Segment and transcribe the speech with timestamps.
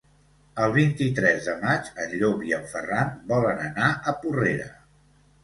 [0.61, 4.69] El vint-i-tres de maig en Llop i en Ferran volen anar a Porrera.